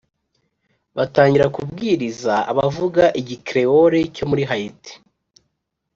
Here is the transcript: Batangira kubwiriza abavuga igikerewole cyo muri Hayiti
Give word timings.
Batangira 0.97 1.45
kubwiriza 1.55 2.35
abavuga 2.51 3.03
igikerewole 3.21 3.99
cyo 4.15 4.25
muri 4.29 4.43
Hayiti 4.49 4.93